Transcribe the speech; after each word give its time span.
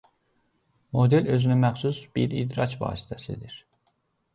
Model 0.99 1.29
özünəməxsus 1.35 2.03
bir 2.19 2.37
idrak 2.43 2.77
vasitəsidir. 2.87 3.65